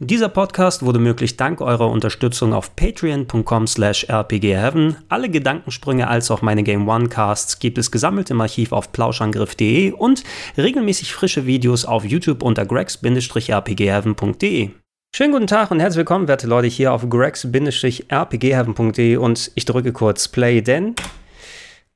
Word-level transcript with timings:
Dieser 0.00 0.28
Podcast 0.28 0.84
wurde 0.84 0.98
möglich 0.98 1.36
dank 1.36 1.60
eurer 1.60 1.88
Unterstützung 1.88 2.52
auf 2.52 2.74
patreon.com 2.74 3.68
slash 3.68 4.04
rpgheaven. 4.10 4.96
Alle 5.08 5.28
Gedankensprünge 5.28 6.08
als 6.08 6.32
auch 6.32 6.42
meine 6.42 6.64
Game 6.64 6.88
One 6.88 7.08
Casts 7.08 7.60
gibt 7.60 7.78
es 7.78 7.92
gesammelt 7.92 8.28
im 8.30 8.40
Archiv 8.40 8.72
auf 8.72 8.90
plauschangriff.de 8.90 9.92
und 9.92 10.24
regelmäßig 10.58 11.14
frische 11.14 11.46
Videos 11.46 11.84
auf 11.84 12.04
YouTube 12.04 12.42
unter 12.42 12.66
gregs-rpgheaven.de. 12.66 14.70
Schönen 15.14 15.32
guten 15.32 15.46
Tag 15.46 15.70
und 15.70 15.78
herzlich 15.78 15.98
willkommen, 15.98 16.26
werte 16.26 16.48
Leute, 16.48 16.66
hier 16.66 16.92
auf 16.92 17.08
gregs-rpgheaven.de 17.08 19.16
und 19.16 19.52
ich 19.54 19.64
drücke 19.64 19.92
kurz 19.92 20.26
Play, 20.26 20.60
denn 20.60 20.96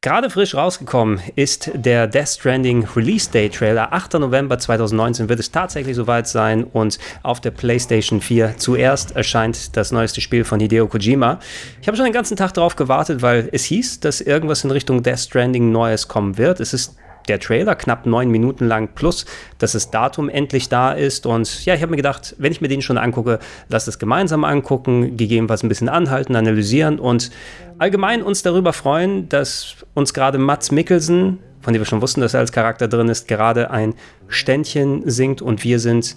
Gerade 0.00 0.30
frisch 0.30 0.54
rausgekommen 0.54 1.20
ist 1.34 1.72
der 1.74 2.06
Death 2.06 2.28
Stranding 2.28 2.86
Release 2.94 3.28
Day 3.28 3.48
Trailer. 3.48 3.92
8. 3.92 4.14
November 4.14 4.56
2019 4.56 5.28
wird 5.28 5.40
es 5.40 5.50
tatsächlich 5.50 5.96
soweit 5.96 6.28
sein 6.28 6.62
und 6.62 7.00
auf 7.24 7.40
der 7.40 7.50
PlayStation 7.50 8.20
4 8.20 8.58
zuerst 8.58 9.16
erscheint 9.16 9.76
das 9.76 9.90
neueste 9.90 10.20
Spiel 10.20 10.44
von 10.44 10.60
Hideo 10.60 10.86
Kojima. 10.86 11.40
Ich 11.82 11.88
habe 11.88 11.96
schon 11.96 12.04
den 12.04 12.12
ganzen 12.12 12.36
Tag 12.36 12.54
darauf 12.54 12.76
gewartet, 12.76 13.22
weil 13.22 13.48
es 13.50 13.64
hieß, 13.64 13.98
dass 13.98 14.20
irgendwas 14.20 14.62
in 14.62 14.70
Richtung 14.70 15.02
Death 15.02 15.18
Stranding 15.18 15.72
Neues 15.72 16.06
kommen 16.06 16.38
wird. 16.38 16.60
Es 16.60 16.72
ist 16.72 16.94
der 17.28 17.40
Trailer, 17.40 17.74
knapp 17.74 18.06
neun 18.06 18.30
Minuten 18.30 18.66
lang, 18.66 18.88
plus 18.94 19.26
dass 19.58 19.72
das 19.72 19.90
Datum 19.90 20.28
endlich 20.28 20.68
da 20.68 20.92
ist. 20.92 21.26
Und 21.26 21.64
ja, 21.64 21.74
ich 21.74 21.82
habe 21.82 21.90
mir 21.90 21.96
gedacht, 21.96 22.34
wenn 22.38 22.52
ich 22.52 22.60
mir 22.60 22.68
den 22.68 22.82
schon 22.82 22.98
angucke, 22.98 23.38
lass 23.68 23.86
es 23.86 23.98
gemeinsam 23.98 24.44
angucken, 24.44 25.16
gegebenenfalls 25.16 25.62
ein 25.62 25.68
bisschen 25.68 25.88
anhalten, 25.88 26.36
analysieren 26.36 26.98
und 26.98 27.30
allgemein 27.78 28.22
uns 28.22 28.42
darüber 28.42 28.72
freuen, 28.72 29.28
dass 29.28 29.76
uns 29.94 30.14
gerade 30.14 30.38
Mats 30.38 30.70
Mikkelsen, 30.70 31.38
von 31.60 31.72
dem 31.72 31.80
wir 31.80 31.86
schon 31.86 32.02
wussten, 32.02 32.20
dass 32.20 32.34
er 32.34 32.40
als 32.40 32.52
Charakter 32.52 32.88
drin 32.88 33.08
ist, 33.08 33.28
gerade 33.28 33.70
ein 33.70 33.94
Ständchen 34.28 35.08
singt 35.08 35.42
und 35.42 35.64
wir 35.64 35.78
sind 35.78 36.16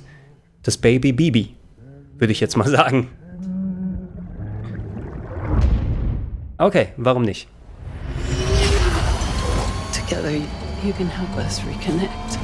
das 0.64 0.78
Baby 0.78 1.12
Bibi, 1.12 1.56
würde 2.18 2.32
ich 2.32 2.40
jetzt 2.40 2.56
mal 2.58 2.68
sagen. 2.68 3.10
Okay, 6.58 6.90
warum 6.98 7.24
nicht? 7.24 7.48
Together 9.92 10.30
you 10.84 10.94
can 10.94 11.08
help 11.08 11.36
us 11.38 11.62
reconnect. 11.66 12.40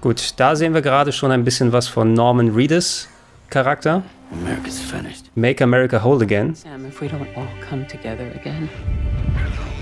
Gut, 0.00 0.34
da 0.36 0.56
sehen 0.56 0.74
wir 0.74 0.82
gerade 0.82 1.12
schon 1.12 1.30
ein 1.30 1.44
bisschen 1.44 1.72
was 1.72 1.88
von 1.88 2.12
Norman 2.12 2.54
Reedus 2.54 3.08
Charakter. 3.50 4.02
America's 4.32 4.78
finished. 4.78 5.24
Make 5.34 5.62
America 5.62 6.02
whole 6.02 6.22
again. 6.22 6.54
Sam, 6.54 6.86
if 6.86 7.00
we 7.00 7.08
don't 7.08 7.26
all 7.36 7.48
come 7.68 7.86
together 7.86 8.26
again, 8.34 8.68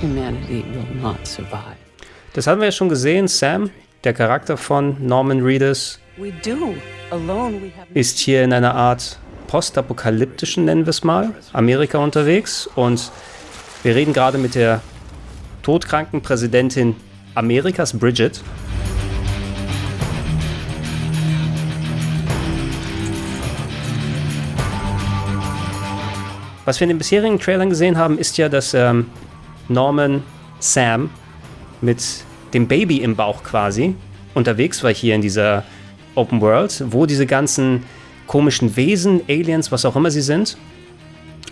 humanity 0.00 0.64
will 0.72 1.02
not 1.02 1.27
survive. 1.27 1.77
Das 2.34 2.46
haben 2.46 2.60
wir 2.60 2.66
ja 2.66 2.72
schon 2.72 2.88
gesehen. 2.88 3.28
Sam, 3.28 3.70
der 4.04 4.12
Charakter 4.12 4.56
von 4.56 4.96
Norman 5.00 5.42
Reedus, 5.42 5.98
ist 7.94 8.18
hier 8.18 8.44
in 8.44 8.52
einer 8.52 8.74
Art 8.74 9.18
postapokalyptischen, 9.48 10.64
nennen 10.64 10.86
wir 10.86 10.90
es 10.90 11.04
mal, 11.04 11.34
Amerika 11.52 11.98
unterwegs. 11.98 12.68
Und 12.74 13.10
wir 13.82 13.94
reden 13.94 14.12
gerade 14.12 14.38
mit 14.38 14.54
der 14.54 14.80
todkranken 15.62 16.22
Präsidentin 16.22 16.96
Amerikas 17.37 17.92
Bridget. 17.92 18.42
Was 26.64 26.81
wir 26.81 26.87
in 26.87 26.89
den 26.89 26.98
bisherigen 26.98 27.39
Trailern 27.39 27.70
gesehen 27.70 27.97
haben, 27.97 28.19
ist 28.19 28.39
ja, 28.39 28.48
dass 28.48 28.75
ähm, 28.75 29.07
Norman 29.69 30.25
Sam 30.59 31.11
mit 31.81 32.03
dem 32.55 32.67
Baby 32.67 32.97
im 33.03 33.14
Bauch 33.14 33.42
quasi 33.45 33.95
unterwegs 34.34 34.83
war 34.83 34.92
hier 34.92 35.14
in 35.14 35.20
dieser 35.20 35.62
Open 36.14 36.41
World, 36.41 36.84
wo 36.89 37.07
diese 37.07 37.27
ganzen 37.27 37.84
komischen 38.27 38.75
Wesen, 38.77 39.20
Aliens, 39.29 39.70
was 39.70 39.84
auch 39.84 39.95
immer 39.95 40.11
sie 40.11 40.23
sind, 40.23 40.57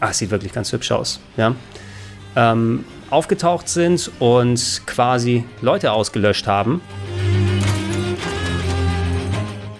ah, 0.00 0.12
sieht 0.12 0.30
wirklich 0.30 0.52
ganz 0.52 0.72
hübsch 0.72 0.90
aus, 0.90 1.20
ja, 1.36 1.54
ähm, 2.36 2.84
aufgetaucht 3.10 3.68
sind 3.68 4.10
und 4.18 4.82
quasi 4.86 5.44
Leute 5.60 5.92
ausgelöscht 5.92 6.46
haben. 6.46 6.80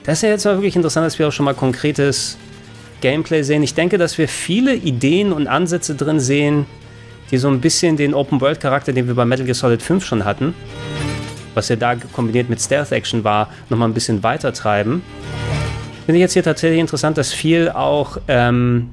Das 0.04 0.18
ist 0.18 0.22
ja 0.22 0.28
jetzt 0.28 0.44
mal 0.44 0.56
wirklich 0.56 0.76
interessant, 0.76 1.06
dass 1.06 1.18
wir 1.18 1.28
auch 1.28 1.32
schon 1.32 1.44
mal 1.44 1.54
konkretes 1.54 2.36
Gameplay 3.00 3.42
sehen. 3.42 3.62
Ich 3.62 3.74
denke, 3.74 3.98
dass 3.98 4.18
wir 4.18 4.28
viele 4.28 4.74
Ideen 4.74 5.32
und 5.32 5.46
Ansätze 5.46 5.94
drin 5.94 6.20
sehen, 6.20 6.66
die 7.30 7.38
so 7.38 7.48
ein 7.48 7.60
bisschen 7.60 7.96
den 7.96 8.14
Open-World-Charakter, 8.14 8.92
den 8.92 9.06
wir 9.06 9.14
bei 9.14 9.24
Metal 9.24 9.44
Gear 9.44 9.54
Solid 9.54 9.82
5 9.82 10.04
schon 10.04 10.24
hatten, 10.24 10.54
was 11.54 11.68
ja 11.68 11.76
da 11.76 11.96
kombiniert 11.96 12.50
mit 12.50 12.60
Stealth-Action 12.60 13.24
war, 13.24 13.50
nochmal 13.70 13.88
ein 13.88 13.94
bisschen 13.94 14.22
weiter 14.22 14.52
treiben. 14.52 15.02
Finde 16.06 16.18
ich 16.18 16.22
jetzt 16.22 16.34
hier 16.34 16.42
tatsächlich 16.42 16.80
interessant, 16.80 17.16
dass 17.16 17.32
viel 17.32 17.70
auch 17.70 18.18
ähm, 18.28 18.90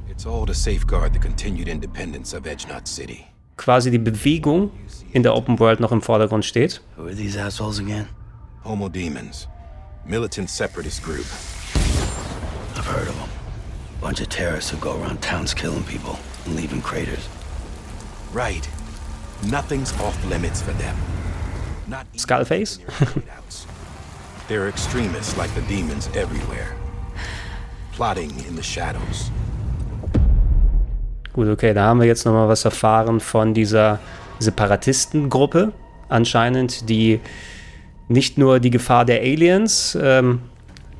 quasi 3.61 3.91
die 3.91 3.99
Bewegung 3.99 4.71
in 5.13 5.21
der 5.21 5.35
Open 5.35 5.59
World 5.59 5.79
noch 5.79 5.91
im 5.91 6.01
Vordergrund 6.01 6.43
steht. 6.45 6.81
Who 6.97 7.05
are 7.05 7.15
these 7.15 7.37
assholes 7.37 7.79
again? 7.79 8.07
Homo 8.63 8.89
Demons. 8.89 9.47
Militant 10.03 10.49
separatist 10.49 11.03
group. 11.03 11.25
I've 12.75 12.87
heard 12.87 13.07
of 13.07 13.15
them. 13.15 13.29
Bunch 14.01 14.19
of 14.19 14.29
terrorists 14.29 14.71
who 14.71 14.77
go 14.77 14.99
around 14.99 15.21
towns 15.21 15.53
killing 15.53 15.83
people 15.83 16.17
and 16.45 16.55
leaving 16.55 16.81
craters. 16.81 17.29
Right. 18.33 18.67
Nothing's 19.47 19.93
off 20.01 20.17
limits 20.25 20.61
for 20.61 20.71
them. 20.73 20.95
Not 21.87 22.11
Skullface? 22.13 22.79
there 24.47 24.63
are 24.63 24.69
extremists 24.69 25.37
like 25.37 25.53
the 25.53 25.61
demons 25.61 26.09
everywhere. 26.15 26.75
Plotting 27.91 28.31
in 28.47 28.55
the 28.55 28.63
shadows. 28.63 29.29
Gut, 31.33 31.47
okay, 31.47 31.73
da 31.73 31.85
haben 31.85 32.01
wir 32.01 32.07
jetzt 32.07 32.25
nochmal 32.25 32.49
was 32.49 32.65
erfahren 32.65 33.21
von 33.21 33.53
dieser 33.53 33.99
Separatistengruppe, 34.39 35.71
anscheinend, 36.09 36.89
die 36.89 37.21
nicht 38.09 38.37
nur 38.37 38.59
die 38.59 38.69
Gefahr 38.69 39.05
der 39.05 39.21
Aliens, 39.21 39.97
ähm, 40.01 40.41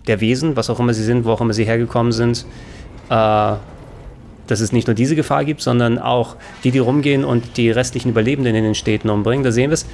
der 0.07 0.21
Wesen, 0.21 0.55
was 0.55 0.69
auch 0.69 0.79
immer 0.79 0.93
sie 0.93 1.03
sind, 1.03 1.25
wo 1.25 1.31
auch 1.31 1.41
immer 1.41 1.53
sie 1.53 1.65
hergekommen 1.65 2.13
sind, 2.13 2.45
äh, 3.09 3.53
dass 4.47 4.59
es 4.59 4.71
nicht 4.71 4.87
nur 4.87 4.95
diese 4.95 5.17
Gefahr 5.17 5.43
gibt, 5.43 5.61
sondern 5.61 5.99
auch 5.99 6.37
die, 6.63 6.71
die 6.71 6.79
rumgehen 6.79 7.25
und 7.25 7.57
die 7.57 7.69
restlichen 7.69 8.09
Überlebenden 8.09 8.55
in 8.55 8.63
den 8.63 8.75
Städten 8.75 9.09
umbringen. 9.09 9.43
Da 9.43 9.51
sehen 9.51 9.69
wir 9.69 9.73
es. 9.73 9.85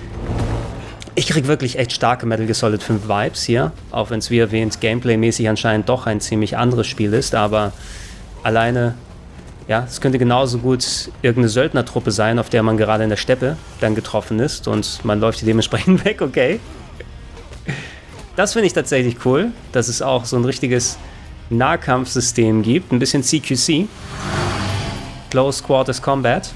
Ich 1.15 1.27
kriege 1.27 1.47
wirklich 1.47 1.79
echt 1.79 1.93
starke 1.93 2.27
Metal 2.27 2.45
Gear 2.45 2.53
Solid 2.53 2.83
5 2.83 3.07
Vibes 3.07 3.43
hier, 3.43 3.71
auch 3.89 4.11
wenn 4.11 4.19
es 4.19 4.29
wie 4.29 4.37
erwähnt 4.37 4.79
gameplaymäßig 4.81 5.49
anscheinend 5.49 5.89
doch 5.89 6.05
ein 6.05 6.21
ziemlich 6.21 6.57
anderes 6.57 6.85
Spiel 6.85 7.13
ist, 7.13 7.33
aber 7.33 7.73
alleine 8.43 8.93
ja, 9.67 9.83
es 9.83 9.99
könnte 9.99 10.17
genauso 10.17 10.59
gut 10.59 11.11
irgendeine 11.21 11.49
Söldnertruppe 11.49 12.11
sein, 12.11 12.39
auf 12.39 12.49
der 12.49 12.63
man 12.63 12.77
gerade 12.77 13.03
in 13.03 13.09
der 13.09 13.17
Steppe 13.17 13.57
dann 13.81 13.95
getroffen 13.95 14.39
ist 14.39 14.67
und 14.67 15.03
man 15.03 15.19
läuft 15.19 15.45
dementsprechend 15.45 16.05
weg, 16.05 16.21
okay. 16.21 16.59
Das 18.35 18.53
finde 18.53 18.67
ich 18.67 18.73
tatsächlich 18.73 19.25
cool, 19.25 19.51
dass 19.73 19.87
es 19.87 20.01
auch 20.01 20.25
so 20.25 20.37
ein 20.37 20.45
richtiges 20.45 20.97
Nahkampfsystem 21.49 22.61
gibt, 22.61 22.91
ein 22.91 22.99
bisschen 22.99 23.23
CQC. 23.23 23.87
Close 25.29 25.61
Quarters 25.63 26.01
Combat. 26.01 26.49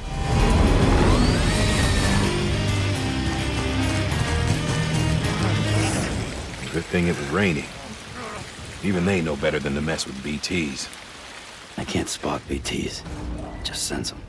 Good 6.74 6.86
thing 6.92 7.10
it 7.10 7.18
was 7.18 7.34
raining. 7.34 7.66
Even 8.82 9.06
they 9.06 9.22
know 9.22 9.36
better 9.36 9.60
than 9.60 9.76
to 9.76 9.82
mess 9.82 10.06
with 10.06 10.16
BTs. 10.24 11.01
I 11.82 11.84
can't 11.84 12.08
spot 12.08 12.42
BTs. 12.48 13.02
Just 13.64 13.88
sense 13.88 14.12
them. 14.12 14.22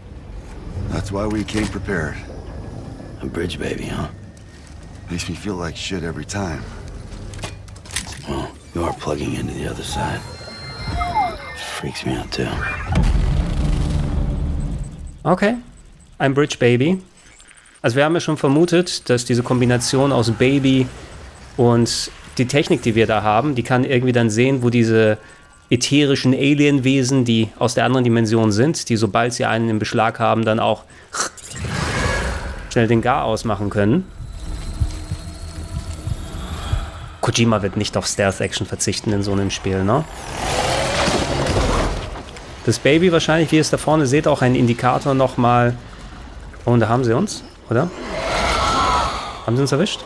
That's 0.88 1.12
why 1.12 1.26
we 1.26 1.44
came 1.44 1.66
prepared. 1.66 2.16
A 3.20 3.26
bridge 3.26 3.58
baby, 3.58 3.84
huh? 3.84 4.08
Makes 5.10 5.28
me 5.28 5.34
feel 5.34 5.56
like 5.56 5.76
shit 5.76 6.02
every 6.02 6.24
time. 6.24 6.62
Well, 8.26 8.50
you 8.74 8.82
are 8.84 8.94
plugging 8.94 9.34
into 9.34 9.52
the 9.52 9.68
other 9.68 9.82
side. 9.82 10.20
Freaks 11.76 12.06
me 12.06 12.16
out 12.16 12.32
too. 12.32 12.48
Okay, 15.26 15.58
ein 16.18 16.32
Bridge 16.32 16.56
Baby. 16.58 17.02
Also 17.82 17.96
wir 17.96 18.04
haben 18.06 18.14
ja 18.14 18.20
schon 18.20 18.38
vermutet, 18.38 19.10
dass 19.10 19.26
diese 19.26 19.42
Kombination 19.42 20.10
aus 20.10 20.30
Baby 20.30 20.86
und 21.58 22.10
die 22.38 22.46
Technik, 22.46 22.80
die 22.80 22.94
wir 22.94 23.06
da 23.06 23.22
haben, 23.22 23.54
die 23.54 23.62
kann 23.62 23.84
irgendwie 23.84 24.12
dann 24.12 24.30
sehen, 24.30 24.62
wo 24.62 24.70
diese 24.70 25.18
ätherischen 25.70 26.34
Alienwesen, 26.34 27.24
die 27.24 27.48
aus 27.58 27.74
der 27.74 27.84
anderen 27.84 28.04
Dimension 28.04 28.52
sind, 28.52 28.88
die 28.88 28.96
sobald 28.96 29.32
sie 29.32 29.44
einen 29.44 29.68
im 29.68 29.78
Beschlag 29.78 30.18
haben, 30.18 30.44
dann 30.44 30.60
auch 30.60 30.84
schnell 32.70 32.86
den 32.86 33.02
Gar 33.02 33.24
ausmachen 33.24 33.70
können. 33.70 34.04
Kojima 37.20 37.62
wird 37.62 37.76
nicht 37.76 37.96
auf 37.96 38.06
Stealth-Action 38.06 38.66
verzichten 38.66 39.12
in 39.12 39.22
so 39.22 39.32
einem 39.32 39.50
Spiel, 39.50 39.84
ne? 39.84 40.04
Das 42.64 42.78
Baby 42.78 43.10
wahrscheinlich, 43.10 43.50
wie 43.50 43.56
ihr 43.56 43.60
es 43.60 43.70
da 43.70 43.76
vorne 43.76 44.06
seht, 44.06 44.28
auch 44.28 44.42
ein 44.42 44.54
Indikator 44.54 45.14
nochmal. 45.14 45.74
Und 46.64 46.80
da 46.80 46.88
haben 46.88 47.02
sie 47.04 47.12
uns, 47.12 47.42
oder? 47.70 47.90
Haben 49.46 49.56
sie 49.56 49.62
uns 49.62 49.72
erwischt? 49.72 50.00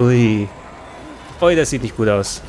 Ui. 0.00 0.48
Ui, 1.40 1.56
das 1.56 1.70
sieht 1.70 1.82
nicht 1.82 1.96
gut 1.96 2.08
aus. 2.08 2.42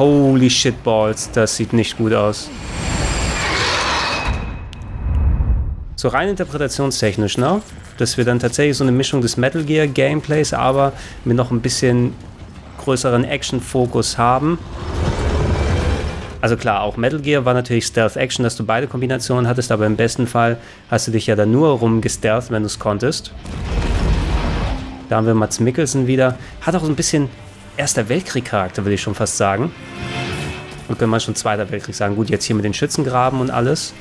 Holy 0.00 0.48
shitballs, 0.48 1.30
das 1.30 1.56
sieht 1.56 1.74
nicht 1.74 1.98
gut 1.98 2.14
aus. 2.14 2.48
So 5.94 6.08
rein 6.08 6.30
interpretationstechnisch, 6.30 7.36
ne? 7.36 7.60
Dass 7.98 8.16
wir 8.16 8.24
dann 8.24 8.38
tatsächlich 8.38 8.78
so 8.78 8.84
eine 8.84 8.92
Mischung 8.92 9.20
des 9.20 9.36
Metal 9.36 9.62
Gear 9.62 9.86
Gameplays, 9.86 10.54
aber 10.54 10.94
mit 11.26 11.36
noch 11.36 11.50
ein 11.50 11.60
bisschen 11.60 12.14
größeren 12.82 13.24
Action-Fokus 13.24 14.16
haben. 14.16 14.58
Also 16.40 16.56
klar, 16.56 16.80
auch 16.80 16.96
Metal 16.96 17.20
Gear 17.20 17.44
war 17.44 17.52
natürlich 17.52 17.84
Stealth 17.84 18.16
Action, 18.16 18.42
dass 18.42 18.56
du 18.56 18.64
beide 18.64 18.86
Kombinationen 18.86 19.46
hattest, 19.46 19.70
aber 19.70 19.84
im 19.84 19.96
besten 19.96 20.26
Fall 20.26 20.56
hast 20.90 21.08
du 21.08 21.10
dich 21.10 21.26
ja 21.26 21.36
dann 21.36 21.52
nur 21.52 21.68
rumgestealth, 21.72 22.50
wenn 22.50 22.62
du 22.62 22.68
es 22.68 22.78
konntest. 22.78 23.34
Da 25.10 25.16
haben 25.16 25.26
wir 25.26 25.34
Mats 25.34 25.60
Mikkelsen 25.60 26.06
wieder. 26.06 26.38
Hat 26.62 26.74
auch 26.74 26.84
so 26.84 26.88
ein 26.88 26.96
bisschen 26.96 27.28
Erster 27.80 28.10
Weltkrieg-Charakter, 28.10 28.84
würde 28.84 28.92
ich 28.92 29.00
schon 29.00 29.14
fast 29.14 29.38
sagen. 29.38 29.72
Und 30.86 30.98
können 30.98 31.10
wir 31.10 31.18
schon 31.18 31.34
Zweiter 31.34 31.70
Weltkrieg 31.70 31.94
sagen. 31.94 32.14
Gut, 32.14 32.28
jetzt 32.28 32.44
hier 32.44 32.54
mit 32.54 32.66
den 32.66 32.74
Schützengraben 32.74 33.40
und 33.40 33.50
alles. 33.50 33.94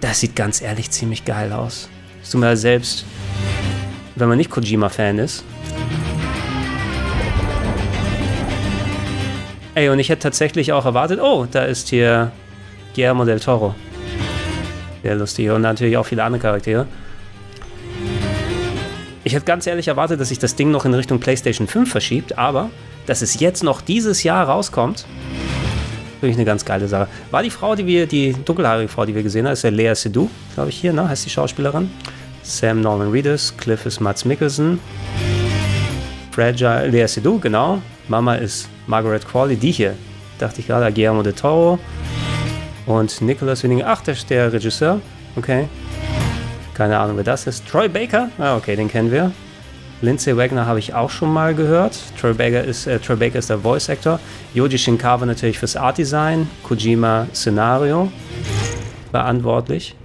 Das 0.00 0.20
sieht 0.20 0.36
ganz 0.36 0.62
ehrlich 0.62 0.92
ziemlich 0.92 1.24
geil 1.24 1.52
aus. 1.52 1.88
Das 2.20 2.30
tut 2.30 2.40
mir 2.40 2.56
selbst, 2.56 3.04
wenn 4.14 4.28
man 4.28 4.38
nicht 4.38 4.48
Kojima-Fan 4.48 5.18
ist. 5.18 5.42
Ey, 9.74 9.88
und 9.88 9.98
ich 9.98 10.10
hätte 10.10 10.22
tatsächlich 10.22 10.72
auch 10.72 10.84
erwartet, 10.84 11.18
oh, 11.20 11.48
da 11.50 11.64
ist 11.64 11.88
hier 11.88 12.30
Guillermo 12.94 13.24
del 13.24 13.40
Toro. 13.40 13.74
Sehr 15.02 15.16
lustig. 15.16 15.50
Und 15.50 15.62
natürlich 15.62 15.96
auch 15.96 16.06
viele 16.06 16.22
andere 16.22 16.42
Charaktere. 16.42 16.86
Ich 19.24 19.34
hätte 19.34 19.44
ganz 19.44 19.66
ehrlich 19.66 19.88
erwartet, 19.88 20.20
dass 20.20 20.28
sich 20.28 20.38
das 20.38 20.54
Ding 20.54 20.70
noch 20.70 20.84
in 20.84 20.94
Richtung 20.94 21.18
PlayStation 21.18 21.66
5 21.66 21.90
verschiebt, 21.90 22.38
aber 22.38 22.70
dass 23.06 23.22
es 23.22 23.40
jetzt 23.40 23.64
noch 23.64 23.80
dieses 23.80 24.22
Jahr 24.22 24.46
rauskommt, 24.48 25.06
finde 26.20 26.30
ich 26.30 26.36
eine 26.36 26.44
ganz 26.44 26.64
geile 26.64 26.88
Sache. 26.88 27.08
War 27.30 27.42
die 27.42 27.50
Frau, 27.50 27.74
die 27.74 27.86
wir, 27.86 28.06
die 28.06 28.32
dunkelhaarige 28.44 28.88
Frau, 28.88 29.06
die 29.06 29.14
wir 29.14 29.22
gesehen 29.22 29.46
haben, 29.46 29.52
ist 29.52 29.62
ja 29.62 29.70
Lea 29.70 29.94
Seydoux, 29.94 30.30
glaube 30.54 30.70
ich 30.70 30.76
hier, 30.76 30.92
ne? 30.92 31.08
Heißt 31.08 31.24
die 31.24 31.30
Schauspielerin. 31.30 31.90
Sam 32.42 32.80
Norman 32.80 33.10
Reedus, 33.10 33.56
Cliff 33.56 33.86
ist 33.86 34.00
Mats 34.00 34.24
Mikkelsen. 34.24 34.80
Fragile, 36.32 36.88
Lea 36.88 37.06
Seydoux, 37.06 37.38
genau. 37.38 37.82
Mama 38.08 38.36
ist 38.36 38.68
Margaret 38.86 39.26
Qualley, 39.26 39.56
die 39.56 39.72
hier. 39.72 39.94
Dachte 40.38 40.60
ich 40.60 40.66
gerade, 40.66 40.92
Guillermo 40.92 41.22
de 41.22 41.32
Toro. 41.32 41.78
Und 42.86 43.20
Nicholas 43.20 43.62
Winning, 43.62 43.82
ach, 43.84 44.00
der 44.02 44.16
der 44.28 44.52
Regisseur. 44.52 45.00
Okay. 45.36 45.68
Keine 46.78 46.96
Ahnung, 47.00 47.16
wer 47.16 47.24
das 47.24 47.48
ist. 47.48 47.66
Troy 47.66 47.88
Baker? 47.88 48.30
Ah, 48.38 48.56
okay, 48.56 48.76
den 48.76 48.88
kennen 48.88 49.10
wir. 49.10 49.32
Lindsay 50.00 50.36
Wagner 50.36 50.64
habe 50.64 50.78
ich 50.78 50.94
auch 50.94 51.10
schon 51.10 51.32
mal 51.32 51.52
gehört. 51.52 51.98
Troy 52.20 52.32
Baker 52.32 52.62
ist, 52.62 52.86
äh, 52.86 53.00
Troy 53.00 53.16
Baker 53.16 53.40
ist 53.40 53.50
der 53.50 53.58
Voice 53.58 53.90
Actor. 53.90 54.20
Yoji 54.54 54.78
Shinkawa 54.78 55.26
natürlich 55.26 55.58
fürs 55.58 55.74
Art 55.74 55.98
Design. 55.98 56.48
Kojima 56.62 57.26
Szenario 57.34 58.12
verantwortlich. 59.10 59.96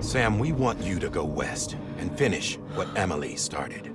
Sam, 0.00 0.40
we 0.40 0.50
want 0.50 0.82
you 0.82 0.98
to 0.98 1.10
go 1.10 1.26
west 1.26 1.76
and 2.00 2.10
finish 2.16 2.58
what 2.74 2.86
Emily 2.94 3.36
started. 3.36 3.90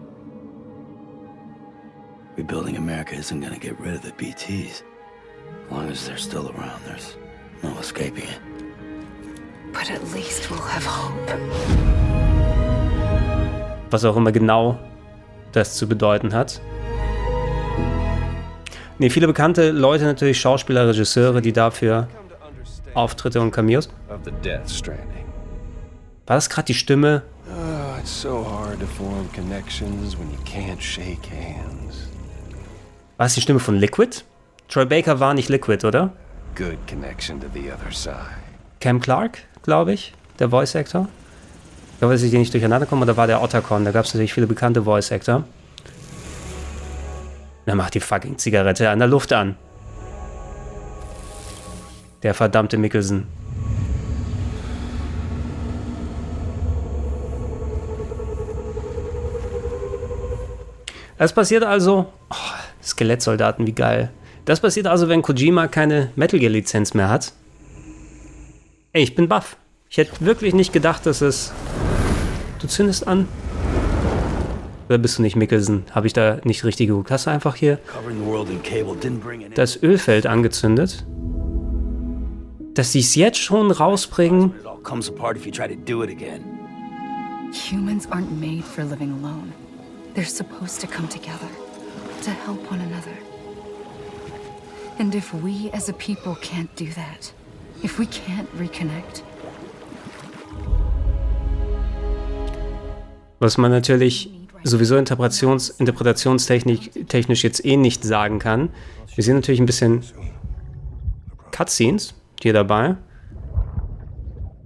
Rebuilding 2.38 2.78
America 2.78 3.16
isn't 3.16 3.42
gonna 3.42 3.58
get 3.58 3.80
rid 3.80 3.96
of 3.96 4.04
the 4.04 4.12
BTs. 4.12 4.84
As 5.66 5.72
long 5.72 5.90
as 5.90 6.06
they're 6.06 6.18
still 6.18 6.52
around, 6.52 6.80
there's 6.86 7.18
no 7.64 7.76
escaping 7.80 8.26
it. 8.26 8.40
But 9.74 9.90
at 9.90 10.04
least 10.14 10.52
we'll 10.52 10.62
have 10.62 10.86
hope. 10.86 12.03
Was 13.94 14.04
auch 14.06 14.18
immer 14.18 14.32
genau 14.32 14.80
das 15.52 15.76
zu 15.76 15.88
bedeuten 15.88 16.34
hat. 16.34 16.60
Ne, 18.98 19.12
viele 19.12 19.28
bekannte 19.28 19.70
Leute 19.70 20.06
natürlich, 20.06 20.42
Schauspieler, 20.42 20.88
Regisseure, 20.88 21.44
die 21.44 21.54
dafür 21.54 22.08
Auftritte 22.96 23.40
und 23.40 23.52
Cameos. 23.52 23.90
War 24.10 24.18
das 26.26 26.50
gerade 26.50 26.66
die 26.66 26.74
Stimme? 26.74 27.22
Oh, 27.48 28.00
it's 28.00 28.20
so 28.20 28.44
hard 28.44 28.80
to 28.80 28.88
form 28.88 29.30
connections 29.32 30.18
when 30.18 30.28
you 30.32 30.40
can't 30.44 30.82
shake 30.82 31.30
hands. 31.30 32.10
War 33.18 33.28
es 33.28 33.36
die 33.36 33.42
Stimme 33.42 33.60
von 33.60 33.76
Liquid? 33.76 34.24
Troy 34.70 34.86
Baker 34.86 35.20
war 35.20 35.36
nicht 35.36 35.50
Liquid, 35.50 35.86
oder? 35.86 36.14
Good 36.56 36.80
connection 36.90 37.40
to 37.40 37.46
the 37.54 37.72
other 37.72 37.92
side. 37.92 38.16
Cam 38.80 39.00
Clark, 39.00 39.44
glaube 39.62 39.94
ich, 39.94 40.16
der 40.40 40.50
Voice 40.50 40.76
Actor. 40.76 41.10
Ich 41.94 42.00
glaube, 42.00 42.14
dass 42.16 42.24
ich 42.24 42.32
die 42.32 42.38
nicht 42.38 42.54
durcheinander 42.54 42.86
komme, 42.86 43.04
oder 43.04 43.16
war 43.16 43.28
der 43.28 43.42
Otacon? 43.42 43.86
Da 43.86 43.92
gab 43.92 44.06
es 44.06 44.14
natürlich 44.14 44.34
viele 44.34 44.48
bekannte 44.48 44.84
Voice 44.84 45.12
Actor. 45.12 45.46
Dann 47.66 47.78
macht 47.78 47.94
die 47.94 48.02
fucking 48.02 48.38
Zigarette 48.38 48.90
an 48.90 49.00
der 49.00 49.08
Luft 49.08 49.32
an. 49.32 49.56
Der 52.24 52.34
verdammte 52.34 52.78
Mickelson. 52.78 53.26
Das 61.18 61.32
passiert 61.32 61.64
also. 61.64 62.12
Oh, 62.30 62.36
Skelettsoldaten, 62.84 63.66
wie 63.66 63.72
geil. 63.72 64.12
Das 64.44 64.60
passiert 64.60 64.88
also, 64.88 65.08
wenn 65.08 65.22
Kojima 65.22 65.68
keine 65.68 66.12
Metal 66.18 66.38
Gear 66.38 66.52
Lizenz 66.52 66.94
mehr 66.94 67.08
hat. 67.08 67.32
Ey, 68.92 69.04
ich 69.04 69.16
bin 69.16 69.30
baff. 69.30 69.56
Ich 69.90 69.98
hätte 69.98 70.26
wirklich 70.26 70.54
nicht 70.54 70.74
gedacht, 70.74 71.06
dass 71.06 71.22
es. 71.22 71.54
Du 72.64 72.70
zündest 72.70 73.06
an. 73.10 73.28
Oder 74.88 74.98
bist 74.98 75.18
du 75.18 75.22
nicht 75.22 75.36
Mickelson? 75.36 75.84
Habe 75.92 76.08
ich 76.08 76.14
da 76.14 76.38
nicht 76.46 76.64
richtig 76.64 76.88
geguckt? 76.88 77.12
Hast 77.12 77.26
du 77.26 77.30
einfach 77.30 77.58
hier 77.58 77.78
das 79.54 79.84
Ölfeld 79.84 80.28
angezündet? 80.28 81.06
Dass 82.74 82.94
sie 82.94 83.02
es 83.02 83.16
jetzt 83.16 83.40
schon 83.40 83.70
rausbringen? 83.70 84.54
It 84.62 84.66
all 84.66 84.78
comes 84.78 85.10
apart 85.10 85.36
if 85.36 85.46
you 85.46 85.52
try 85.52 85.68
to 85.68 85.76
do 85.76 86.04
it 86.04 86.10
again. 86.10 86.42
Humans 87.52 88.08
aren't 88.10 88.32
made 88.40 88.64
for 88.64 88.86
living 88.86 89.12
alone. 89.12 89.52
They're 90.16 90.24
supposed 90.24 90.80
to 90.80 90.88
come 90.88 91.10
together 91.10 91.50
to 92.24 92.32
help 92.46 92.60
one 92.72 92.80
another. 92.80 93.18
And 95.00 95.14
if 95.14 95.34
we 95.34 95.70
as 95.74 95.90
a 95.90 95.94
people 95.94 96.38
can't 96.42 96.74
do 96.78 96.88
that, 96.96 97.34
if 97.84 98.00
we 98.00 98.06
can't 98.06 98.50
reconnect, 98.58 99.22
Was 103.40 103.58
man 103.58 103.72
natürlich 103.72 104.30
sowieso 104.64 104.98
Interpretations 104.98 105.70
interpretationstechnisch 105.70 106.90
technisch 107.08 107.44
jetzt 107.44 107.66
eh 107.66 107.78
nicht 107.78 108.04
sagen 108.04 108.40
kann. 108.40 108.70
Wir 109.16 109.24
sehen 109.24 109.36
natürlich 109.36 109.60
ein 109.60 109.66
bisschen 109.66 110.04
Cutscenes 111.52 112.16
hier 112.42 112.54
dabei 112.54 112.96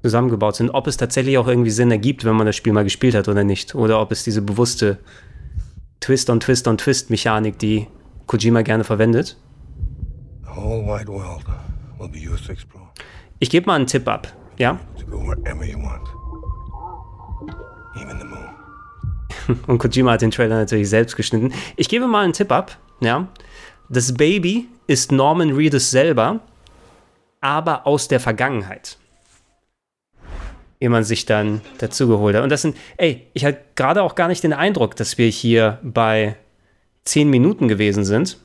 zusammengebaut 0.04 0.56
sind. 0.56 0.70
Ob 0.70 0.88
es 0.88 0.98
tatsächlich 0.98 1.38
auch 1.38 1.48
irgendwie 1.48 1.72
Sinn 1.72 1.92
ergibt, 1.92 2.24
wenn 2.24 2.36
man 2.36 2.46
das 2.46 2.56
Spiel 2.56 2.74
mal 2.74 2.84
gespielt 2.84 3.16
hat 3.16 3.28
oder 3.28 3.44
nicht. 3.44 3.76
Oder 3.76 4.00
ob 4.00 4.12
es 4.12 4.24
diese 4.24 4.42
bewusste 4.42 5.00
Twist-on-Twist-on-Twist-Mechanik, 6.00 7.60
die 7.60 7.88
Kojima 8.28 8.62
gerne 8.62 8.84
verwendet. 8.84 9.38
The 10.44 10.62
whole 10.62 10.86
wide 10.86 11.12
world 11.12 11.44
will 12.00 12.08
be 12.08 12.20
yours 12.20 12.44
to 12.44 12.52
explore. 12.52 12.88
Ich 13.40 13.50
gebe 13.50 13.66
mal 13.66 13.76
einen 13.76 13.88
Tipp 13.88 14.08
ab. 14.08 14.32
Ja? 14.58 14.80
Und 19.68 19.78
Kojima 19.80 20.12
hat 20.12 20.22
den 20.22 20.32
Trailer 20.32 20.56
natürlich 20.56 20.90
selbst 20.90 21.16
geschnitten. 21.16 21.54
Ich 21.76 21.90
gebe 21.90 22.08
mal 22.08 22.24
einen 22.24 22.34
Tipp 22.34 22.52
ab. 22.52 22.78
Ja? 23.00 23.28
Das 23.90 24.14
Baby 24.14 24.68
ist 24.88 25.12
Norman 25.12 25.52
Reedus 25.52 25.92
selber, 25.92 26.40
aber 27.42 27.86
aus 27.86 28.08
der 28.08 28.20
Vergangenheit. 28.20 28.98
Ehe 30.80 30.90
man 30.90 31.04
sich 31.04 31.26
dann 31.26 31.62
dazugeholt 31.80 32.36
hat. 32.36 32.44
Und 32.44 32.52
das 32.52 32.62
sind, 32.62 32.78
ey, 32.98 33.28
ich 33.34 33.46
hatte 33.46 33.60
gerade 33.76 34.04
auch 34.04 34.16
gar 34.16 34.28
nicht 34.28 34.44
den 34.44 34.54
Eindruck, 34.54 34.96
dass 34.96 35.18
wir 35.18 35.28
hier 35.28 35.80
bei 35.82 36.36
10 37.06 37.30
Minuten 37.30 37.68
gewesen 37.68 38.06
sind. 38.06 38.38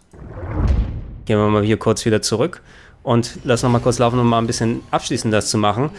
Gehen 1.26 1.38
wir 1.38 1.48
mal 1.48 1.62
hier 1.62 1.76
kurz 1.76 2.04
wieder 2.04 2.22
zurück 2.22 2.62
und 3.02 3.38
lass 3.44 3.62
noch 3.62 3.70
mal 3.70 3.80
kurz 3.80 3.98
laufen, 3.98 4.18
um 4.18 4.28
mal 4.28 4.38
ein 4.38 4.46
bisschen 4.46 4.82
abschließend 4.90 5.32
das 5.32 5.50
zu 5.50 5.58
machen. 5.58 5.90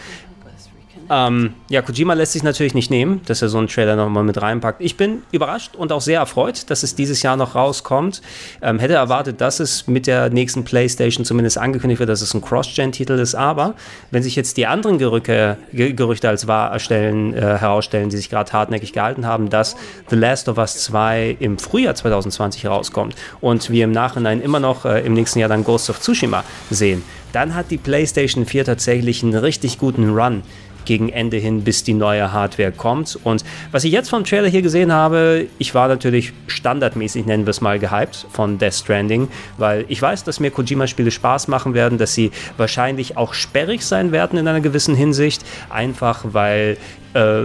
Ähm, 1.10 1.54
ja, 1.68 1.82
Kojima 1.82 2.14
lässt 2.14 2.32
sich 2.32 2.42
natürlich 2.42 2.74
nicht 2.74 2.90
nehmen, 2.90 3.20
dass 3.26 3.42
er 3.42 3.48
so 3.48 3.58
einen 3.58 3.68
Trailer 3.68 3.96
nochmal 3.96 4.24
mit 4.24 4.40
reinpackt. 4.40 4.80
Ich 4.80 4.96
bin 4.96 5.22
überrascht 5.32 5.76
und 5.76 5.92
auch 5.92 6.00
sehr 6.00 6.20
erfreut, 6.20 6.70
dass 6.70 6.82
es 6.82 6.94
dieses 6.94 7.22
Jahr 7.22 7.36
noch 7.36 7.54
rauskommt. 7.54 8.22
Ähm, 8.62 8.78
hätte 8.78 8.94
erwartet, 8.94 9.40
dass 9.40 9.60
es 9.60 9.86
mit 9.86 10.06
der 10.06 10.30
nächsten 10.30 10.64
PlayStation 10.64 11.24
zumindest 11.24 11.58
angekündigt 11.58 12.00
wird, 12.00 12.10
dass 12.10 12.22
es 12.22 12.34
ein 12.34 12.42
Cross-Gen-Titel 12.42 13.14
ist. 13.14 13.34
Aber 13.34 13.74
wenn 14.10 14.22
sich 14.22 14.36
jetzt 14.36 14.56
die 14.56 14.66
anderen 14.66 14.98
Gerücke, 14.98 15.58
Ge 15.72 15.92
Gerüchte 15.92 16.28
als 16.28 16.46
wahr 16.46 16.70
erstellen, 16.70 17.34
äh, 17.34 17.40
herausstellen, 17.40 18.08
die 18.08 18.16
sich 18.16 18.30
gerade 18.30 18.52
hartnäckig 18.52 18.92
gehalten 18.92 19.26
haben, 19.26 19.50
dass 19.50 19.76
The 20.10 20.16
Last 20.16 20.48
of 20.48 20.58
Us 20.58 20.82
2 20.84 21.36
im 21.40 21.58
Frühjahr 21.58 21.94
2020 21.94 22.66
rauskommt 22.66 23.14
und 23.40 23.70
wir 23.70 23.84
im 23.84 23.92
Nachhinein 23.92 24.40
immer 24.40 24.60
noch 24.60 24.84
äh, 24.84 25.04
im 25.04 25.14
nächsten 25.14 25.38
Jahr 25.38 25.48
dann 25.48 25.64
Ghost 25.64 25.90
of 25.90 26.00
Tsushima 26.00 26.44
sehen, 26.70 27.02
dann 27.34 27.54
hat 27.56 27.70
die 27.70 27.78
PlayStation 27.78 28.46
4 28.46 28.64
tatsächlich 28.64 29.22
einen 29.22 29.34
richtig 29.34 29.78
guten 29.78 30.10
Run 30.10 30.42
gegen 30.84 31.08
Ende 31.08 31.36
hin, 31.36 31.64
bis 31.64 31.84
die 31.84 31.94
neue 31.94 32.32
Hardware 32.32 32.72
kommt. 32.72 33.18
Und 33.24 33.44
was 33.72 33.84
ich 33.84 33.92
jetzt 33.92 34.10
vom 34.10 34.24
Trailer 34.24 34.48
hier 34.48 34.62
gesehen 34.62 34.92
habe, 34.92 35.46
ich 35.58 35.74
war 35.74 35.88
natürlich 35.88 36.32
standardmäßig, 36.46 37.26
nennen 37.26 37.46
wir 37.46 37.50
es 37.50 37.60
mal, 37.60 37.78
gehypt 37.78 38.26
von 38.30 38.58
Death 38.58 38.74
Stranding, 38.74 39.28
weil 39.58 39.84
ich 39.88 40.00
weiß, 40.00 40.24
dass 40.24 40.40
mir 40.40 40.50
Kojima-Spiele 40.50 41.10
Spaß 41.10 41.48
machen 41.48 41.74
werden, 41.74 41.98
dass 41.98 42.14
sie 42.14 42.30
wahrscheinlich 42.56 43.16
auch 43.16 43.34
sperrig 43.34 43.84
sein 43.84 44.12
werden 44.12 44.38
in 44.38 44.48
einer 44.48 44.60
gewissen 44.60 44.94
Hinsicht, 44.94 45.42
einfach 45.70 46.24
weil 46.24 46.76
äh, 47.14 47.42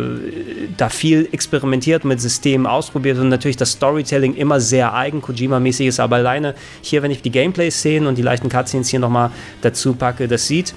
da 0.78 0.90
viel 0.90 1.30
experimentiert 1.32 2.04
mit 2.04 2.20
Systemen 2.20 2.66
ausprobiert 2.66 3.20
und 3.20 3.30
natürlich 3.30 3.58
das 3.58 3.74
Storytelling 3.74 4.36
immer 4.36 4.60
sehr 4.60 4.94
eigen 4.94 5.22
Kojima-mäßig 5.22 5.88
ist, 5.88 6.00
aber 6.00 6.18
alleine 6.18 6.56
hier, 6.82 7.04
wenn 7.04 7.12
ich 7.12 7.22
die 7.22 7.32
Gameplay-Szenen 7.32 8.08
und 8.08 8.18
die 8.18 8.24
leichten 8.24 8.50
Cutscenes 8.50 8.90
hier 8.90 9.00
nochmal 9.00 9.30
dazu 9.62 9.94
packe, 9.94 10.28
das 10.28 10.48
sieht 10.48 10.74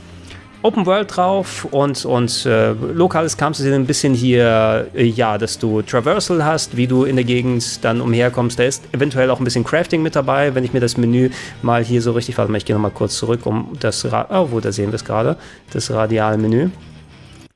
Open 0.64 0.87
World 0.87 1.16
drauf 1.16 1.66
und, 1.73 2.04
und 2.04 2.47
äh, 2.47 2.71
lokales 2.71 3.37
Kampfsystem 3.37 3.75
ein 3.75 3.87
bisschen 3.87 4.14
hier, 4.14 4.87
äh, 4.95 5.04
ja, 5.04 5.37
dass 5.37 5.59
du 5.59 5.83
Traversal 5.83 6.45
hast, 6.45 6.76
wie 6.76 6.87
du 6.87 7.02
in 7.02 7.16
der 7.16 7.25
Gegend 7.25 7.85
dann 7.85 8.00
umherkommst. 8.00 8.61
Da 8.61 8.62
ist 8.62 8.85
eventuell 8.92 9.28
auch 9.31 9.40
ein 9.40 9.45
bisschen 9.45 9.64
Crafting 9.64 10.02
mit 10.02 10.14
dabei, 10.14 10.54
wenn 10.54 10.62
ich 10.62 10.73
mir 10.73 10.78
das 10.78 10.97
Menü 10.97 11.31
mal 11.62 11.83
hier 11.83 12.00
so 12.00 12.12
richtig, 12.12 12.38
warte 12.38 12.52
mal, 12.52 12.59
ich 12.59 12.64
gehe 12.64 12.76
nochmal 12.76 12.92
kurz 12.92 13.16
zurück, 13.16 13.45
um 13.45 13.73
das, 13.81 14.04
oh, 14.04 14.49
wo, 14.50 14.61
da 14.61 14.71
sehen 14.71 14.92
wir 14.92 14.97
es 14.97 15.04
gerade, 15.04 15.37
das 15.73 15.90
Radialmenü. 15.90 16.71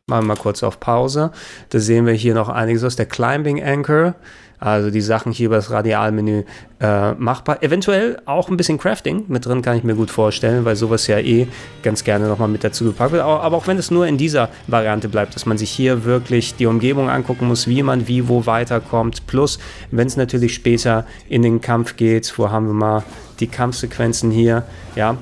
Machen 0.09 0.23
wir 0.23 0.35
mal 0.35 0.37
kurz 0.37 0.63
auf 0.63 0.79
Pause. 0.81 1.33
Da 1.71 1.81
sehen 1.81 2.07
wir 2.07 2.13
hier 2.13 2.35
noch 2.35 2.49
einiges 2.49 2.85
aus 2.85 2.97
der 2.97 3.07
Climbing 3.07 3.63
Anchor. 3.63 4.15
Also 4.59 4.91
die 4.91 5.01
Sachen 5.01 5.33
hier 5.33 5.47
über 5.47 5.57
das 5.57 5.71
Radialmenü 5.71 6.45
äh, 6.81 7.13
machbar. 7.13 7.63
Eventuell 7.63 8.21
auch 8.25 8.49
ein 8.49 8.57
bisschen 8.57 8.79
Crafting 8.79 9.25
mit 9.29 9.47
drin, 9.47 9.63
kann 9.63 9.77
ich 9.77 9.85
mir 9.85 9.95
gut 9.95 10.11
vorstellen, 10.11 10.65
weil 10.65 10.77
sowas 10.77 11.07
ja 11.07 11.19
eh 11.19 11.47
ganz 11.83 12.05
gerne 12.05 12.29
nochmal 12.29 12.49
mit 12.49 12.65
dazu 12.65 12.85
gepackt 12.85 13.13
wird. 13.13 13.23
Aber 13.23 13.57
auch 13.57 13.67
wenn 13.67 13.79
es 13.79 13.91
nur 13.91 14.07
in 14.07 14.19
dieser 14.19 14.49
Variante 14.67 15.09
bleibt, 15.09 15.35
dass 15.35 15.47
man 15.47 15.59
sich 15.59 15.71
hier 15.71 16.05
wirklich 16.05 16.55
die 16.55 16.67
Umgebung 16.67 17.11
angucken 17.11 17.47
muss, 17.49 17.67
wie 17.67 17.83
man 17.83 18.09
wie 18.09 18.29
wo 18.29 18.47
weiterkommt. 18.47 19.27
Plus, 19.27 19.59
wenn 19.91 20.07
es 20.07 20.17
natürlich 20.17 20.55
später 20.55 21.07
in 21.29 21.43
den 21.43 21.61
Kampf 21.61 21.97
geht, 21.97 22.39
wo 22.39 22.51
haben 22.51 22.67
wir 22.67 22.75
mal 22.75 23.03
die 23.41 23.47
Kampfsequenzen 23.47 24.31
hier, 24.31 24.65
ja, 24.95 25.17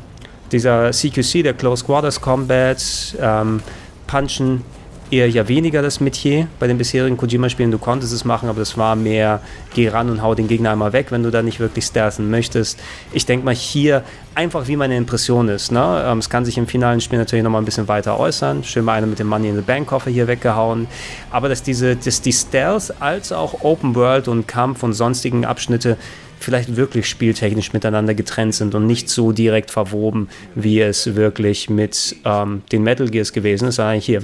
dieser 0.53 0.93
CQC, 0.93 1.43
der 1.43 1.55
Close 1.55 1.85
Quarters 1.85 2.21
Combat, 2.21 2.81
ähm, 3.21 3.61
Punchen, 4.07 4.63
eher 5.11 5.29
ja 5.29 5.49
weniger 5.49 5.83
das 5.83 6.01
Metier 6.01 6.49
bei 6.59 6.67
den 6.67 6.79
bisherigen 6.79 7.17
Kojima-Spielen. 7.17 7.71
Du 7.71 7.79
konntest 7.79 8.13
es 8.13 8.25
machen, 8.25 8.49
aber 8.49 8.59
das 8.59 8.77
war 8.77 8.97
mehr, 8.97 9.41
geh 9.75 9.89
ran 9.89 10.11
und 10.11 10.23
hau 10.23 10.35
den 10.35 10.49
Gegner 10.49 10.71
einmal 10.71 10.93
weg, 10.93 11.07
wenn 11.11 11.23
du 11.23 11.31
da 11.31 11.43
nicht 11.43 11.61
wirklich 11.61 11.85
stealthen 11.85 12.31
möchtest. 12.31 12.81
Ich 13.13 13.27
denke 13.27 13.45
mal 13.45 13.55
hier 13.55 14.03
einfach, 14.35 14.69
wie 14.69 14.77
meine 14.77 14.97
Impression 14.97 15.49
ist. 15.49 15.73
Ne? 15.73 16.05
Ähm, 16.07 16.19
es 16.19 16.29
kann 16.29 16.45
sich 16.45 16.59
im 16.59 16.67
finalen 16.67 17.01
Spiel 17.01 17.19
natürlich 17.19 17.43
nochmal 17.43 17.63
ein 17.63 17.65
bisschen 17.65 17.89
weiter 17.89 18.19
äußern. 18.19 18.65
Schön 18.65 18.85
mal 18.85 18.95
einer 18.95 19.07
mit 19.07 19.19
dem 19.19 19.29
Money 19.29 19.49
in 19.49 19.57
the 19.57 19.63
Bank 19.63 19.89
Koffer 19.89 20.11
hier 20.11 20.27
weggehauen. 20.27 20.87
Aber 21.31 21.49
dass 21.49 21.63
diese, 21.63 21.97
dass 21.97 22.21
die 22.21 22.33
Stealth 22.33 22.95
als 23.01 23.33
auch 23.33 23.63
Open 23.63 23.95
World 23.95 24.29
und 24.29 24.49
Kampf 24.49 24.83
und 24.83 24.93
sonstigen 24.93 25.45
Abschnitte 25.45 25.97
vielleicht 26.41 26.77
wirklich 26.77 27.09
spieltechnisch 27.09 27.73
miteinander 27.73 28.15
getrennt 28.15 28.55
sind 28.55 28.75
und 28.75 28.87
nicht 28.87 29.09
so 29.09 29.33
direkt 29.33 29.71
verwoben, 29.71 30.29
wie 30.55 30.81
es 30.81 31.15
wirklich 31.15 31.71
mit 31.71 32.17
ähm, 32.25 32.63
den 32.71 32.83
Metal 32.83 33.09
Gears 33.09 33.33
gewesen 33.33 33.69
ist. 33.69 33.81
Eigentlich 33.81 34.07
hier 34.07 34.23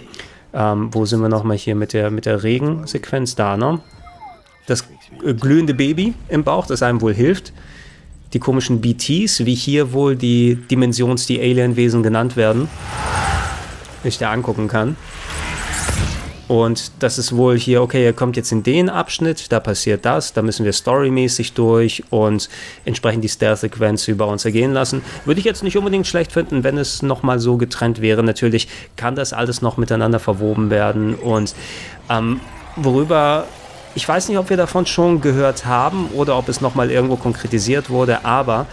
ähm, 0.53 0.93
wo 0.93 1.05
sind 1.05 1.21
wir 1.21 1.29
nochmal 1.29 1.57
hier 1.57 1.75
mit 1.75 1.93
der, 1.93 2.11
mit 2.11 2.27
der 2.27 2.43
Regensequenz 2.43 3.35
da, 3.35 3.57
ne? 3.57 3.81
Das 4.67 4.85
äh, 5.25 5.35
glühende 5.35 5.75
Baby 5.75 6.15
im 6.29 6.45
Bauch, 6.45 6.67
das 6.67 6.83
einem 6.83 7.01
wohl 7.01 7.15
hilft. 7.15 7.53
Die 8.33 8.39
komischen 8.39 8.81
BTs, 8.81 9.45
wie 9.45 9.55
hier 9.55 9.93
wohl 9.93 10.15
die 10.15 10.57
Dimensions-, 10.57 11.27
die 11.27 11.41
Alienwesen 11.41 12.03
genannt 12.03 12.37
werden, 12.37 12.69
ich 14.05 14.19
da 14.19 14.31
angucken 14.31 14.69
kann. 14.69 14.97
Und 16.51 16.91
das 16.99 17.17
ist 17.17 17.37
wohl 17.37 17.57
hier, 17.57 17.81
okay, 17.81 18.05
ihr 18.05 18.13
kommt 18.13 18.37
jetzt 18.37 18.51
in 18.51 18.65
den 18.65 18.89
Abschnitt, 18.91 19.53
da 19.53 19.61
passiert 19.61 20.05
das, 20.05 20.33
da 20.33 20.43
müssen 20.43 20.65
wir 20.65 20.73
storymäßig 20.73 21.53
durch 21.53 22.03
und 22.11 22.49
entsprechend 22.85 23.23
die 23.23 23.29
Stealth-Sequenz 23.29 24.09
über 24.09 24.27
uns 24.27 24.45
ergehen 24.45 24.73
lassen. 24.73 25.03
Würde 25.25 25.39
ich 25.39 25.47
jetzt 25.47 25.63
nicht 25.63 25.79
unbedingt 25.79 26.09
schlecht 26.09 26.33
finden, 26.33 26.65
wenn 26.65 26.77
es 26.77 27.03
nochmal 27.03 27.39
so 27.39 27.57
getrennt 27.57 28.01
wäre. 28.01 28.25
Natürlich 28.25 28.67
kann 28.97 29.15
das 29.15 29.33
alles 29.33 29.63
noch 29.63 29.77
miteinander 29.77 30.19
verwoben 30.19 30.71
werden 30.71 31.15
und 31.15 31.55
ähm, 32.09 32.41
worüber 32.75 33.45
ich 33.95 34.09
weiß 34.09 34.29
nicht, 34.29 34.39
ob 34.39 34.51
wir 34.51 34.57
davon 34.57 34.87
schon 34.87 35.21
gehört 35.21 35.67
haben 35.67 36.09
oder 36.15 36.37
ob 36.37 36.49
es 36.49 36.61
nochmal 36.61 36.91
irgendwo 36.91 37.15
konkretisiert 37.15 37.91
wurde, 37.91 38.25
aber 38.25 38.67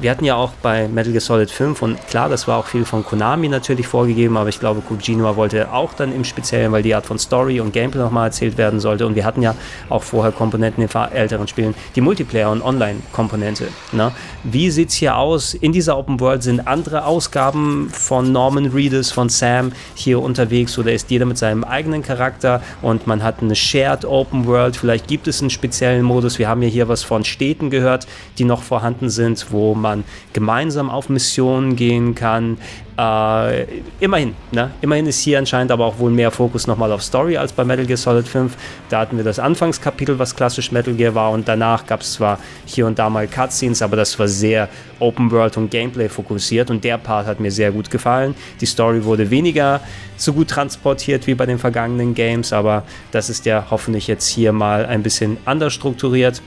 wir 0.00 0.10
hatten 0.10 0.24
ja 0.24 0.34
auch 0.34 0.52
bei 0.62 0.88
Metal 0.88 1.12
Gear 1.12 1.20
Solid 1.20 1.50
5 1.50 1.80
und 1.80 2.06
klar, 2.08 2.28
das 2.28 2.46
war 2.46 2.58
auch 2.58 2.66
viel 2.66 2.84
von 2.84 3.04
Konami 3.04 3.48
natürlich 3.48 3.86
vorgegeben, 3.86 4.36
aber 4.36 4.48
ich 4.50 4.60
glaube, 4.60 4.82
Kojima 4.82 5.36
wollte 5.36 5.72
auch 5.72 5.94
dann 5.94 6.14
im 6.14 6.24
Speziellen, 6.24 6.72
weil 6.72 6.82
die 6.82 6.94
Art 6.94 7.06
von 7.06 7.18
Story 7.18 7.60
und 7.60 7.72
Gameplay 7.72 8.02
nochmal 8.02 8.26
erzählt 8.26 8.58
werden 8.58 8.78
sollte 8.78 9.06
und 9.06 9.14
wir 9.14 9.24
hatten 9.24 9.42
ja 9.42 9.54
auch 9.88 10.02
vorher 10.02 10.32
Komponenten 10.32 10.82
in 10.82 10.90
älteren 11.12 11.48
Spielen, 11.48 11.74
die 11.94 12.00
Multiplayer- 12.00 12.50
und 12.50 12.62
Online-Komponente. 12.62 13.68
Ne? 13.92 14.12
Wie 14.44 14.70
sieht 14.70 14.90
es 14.90 14.94
hier 14.96 15.16
aus? 15.16 15.54
In 15.54 15.72
dieser 15.72 15.96
Open 15.96 16.20
World 16.20 16.42
sind 16.42 16.66
andere 16.66 17.06
Ausgaben 17.06 17.88
von 17.90 18.32
Norman 18.32 18.66
Reedus, 18.66 19.10
von 19.10 19.28
Sam 19.28 19.72
hier 19.94 20.20
unterwegs 20.20 20.78
oder 20.78 20.92
ist 20.92 21.10
jeder 21.10 21.24
mit 21.24 21.38
seinem 21.38 21.64
eigenen 21.64 22.02
Charakter 22.02 22.60
und 22.82 23.06
man 23.06 23.22
hat 23.22 23.40
eine 23.40 23.54
Shared 23.54 24.04
Open 24.04 24.46
World, 24.46 24.76
vielleicht 24.76 25.08
gibt 25.08 25.26
es 25.26 25.40
einen 25.40 25.50
speziellen 25.50 26.02
Modus, 26.02 26.38
wir 26.38 26.48
haben 26.48 26.62
ja 26.62 26.68
hier 26.68 26.88
was 26.88 27.02
von 27.02 27.24
Städten 27.24 27.70
gehört, 27.70 28.06
die 28.38 28.44
noch 28.44 28.62
vorhanden 28.62 29.08
sind, 29.08 29.46
wo 29.50 29.74
man 29.74 29.85
man 29.86 30.04
gemeinsam 30.32 30.90
auf 30.90 31.08
Missionen 31.08 31.76
gehen 31.76 32.14
kann. 32.14 32.58
Äh, 32.98 33.66
immerhin, 34.00 34.34
ne? 34.52 34.70
immerhin 34.80 35.06
ist 35.06 35.20
hier 35.20 35.38
anscheinend 35.38 35.70
aber 35.70 35.84
auch 35.84 35.98
wohl 35.98 36.10
mehr 36.10 36.30
Fokus 36.30 36.66
nochmal 36.66 36.90
auf 36.92 37.02
Story 37.02 37.36
als 37.36 37.52
bei 37.52 37.62
Metal 37.62 37.84
Gear 37.84 37.98
Solid 37.98 38.26
5. 38.26 38.56
Da 38.88 39.00
hatten 39.00 39.18
wir 39.18 39.24
das 39.24 39.38
Anfangskapitel, 39.38 40.18
was 40.18 40.34
klassisch 40.34 40.72
Metal 40.72 40.94
Gear 40.94 41.14
war, 41.14 41.30
und 41.32 41.46
danach 41.46 41.86
gab 41.86 42.00
es 42.00 42.14
zwar 42.14 42.38
hier 42.64 42.86
und 42.86 42.98
da 42.98 43.10
mal 43.10 43.28
Cutscenes, 43.28 43.82
aber 43.82 43.96
das 43.96 44.18
war 44.18 44.28
sehr 44.28 44.68
Open 44.98 45.30
World 45.30 45.58
und 45.58 45.70
Gameplay 45.70 46.08
fokussiert 46.08 46.70
und 46.70 46.82
der 46.84 46.96
Part 46.96 47.26
hat 47.26 47.38
mir 47.38 47.50
sehr 47.50 47.70
gut 47.70 47.90
gefallen. 47.90 48.34
Die 48.62 48.66
Story 48.66 49.04
wurde 49.04 49.30
weniger 49.30 49.80
so 50.16 50.32
gut 50.32 50.48
transportiert 50.48 51.26
wie 51.26 51.34
bei 51.34 51.44
den 51.44 51.58
vergangenen 51.58 52.14
Games, 52.14 52.54
aber 52.54 52.84
das 53.10 53.28
ist 53.28 53.44
ja 53.44 53.66
hoffentlich 53.70 54.06
jetzt 54.06 54.26
hier 54.26 54.52
mal 54.52 54.86
ein 54.86 55.02
bisschen 55.02 55.36
anders 55.44 55.74
strukturiert. 55.74 56.40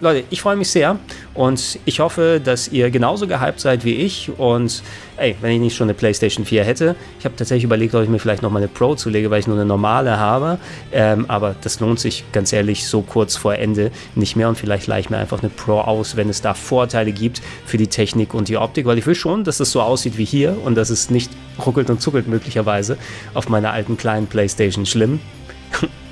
Leute, 0.00 0.24
ich 0.30 0.40
freue 0.40 0.56
mich 0.56 0.68
sehr 0.68 0.98
und 1.34 1.78
ich 1.84 2.00
hoffe, 2.00 2.40
dass 2.42 2.68
ihr 2.68 2.90
genauso 2.90 3.26
gehypt 3.26 3.60
seid 3.60 3.84
wie 3.84 3.94
ich. 3.94 4.30
Und 4.36 4.82
ey, 5.16 5.36
wenn 5.40 5.52
ich 5.52 5.60
nicht 5.60 5.76
schon 5.76 5.86
eine 5.86 5.94
PlayStation 5.94 6.44
4 6.44 6.64
hätte, 6.64 6.96
ich 7.18 7.24
habe 7.24 7.36
tatsächlich 7.36 7.64
überlegt, 7.64 7.94
ob 7.94 8.02
ich 8.02 8.08
mir 8.08 8.18
vielleicht 8.18 8.42
noch 8.42 8.50
mal 8.50 8.58
eine 8.58 8.68
Pro 8.68 8.96
zulege, 8.96 9.30
weil 9.30 9.40
ich 9.40 9.46
nur 9.46 9.56
eine 9.56 9.64
normale 9.64 10.18
habe. 10.18 10.58
Ähm, 10.92 11.26
aber 11.28 11.54
das 11.60 11.80
lohnt 11.80 12.00
sich 12.00 12.24
ganz 12.32 12.52
ehrlich 12.52 12.86
so 12.86 13.02
kurz 13.02 13.36
vor 13.36 13.54
Ende 13.54 13.90
nicht 14.14 14.36
mehr 14.36 14.48
und 14.48 14.58
vielleicht 14.58 14.86
leihe 14.88 15.00
ich 15.00 15.10
mir 15.10 15.18
einfach 15.18 15.40
eine 15.40 15.50
Pro 15.50 15.78
aus, 15.78 16.16
wenn 16.16 16.28
es 16.28 16.42
da 16.42 16.54
Vorteile 16.54 17.12
gibt 17.12 17.40
für 17.64 17.76
die 17.76 17.86
Technik 17.86 18.34
und 18.34 18.48
die 18.48 18.56
Optik, 18.56 18.86
weil 18.86 18.98
ich 18.98 19.06
will 19.06 19.14
schon, 19.14 19.44
dass 19.44 19.60
es 19.60 19.70
so 19.70 19.80
aussieht 19.80 20.18
wie 20.18 20.24
hier 20.24 20.56
und 20.64 20.74
dass 20.74 20.90
es 20.90 21.08
nicht 21.08 21.30
ruckelt 21.64 21.88
und 21.88 22.00
zuckelt 22.00 22.26
möglicherweise 22.26 22.98
auf 23.32 23.48
meiner 23.48 23.72
alten 23.72 23.96
kleinen 23.96 24.26
PlayStation. 24.26 24.86
Schlimm. 24.86 25.20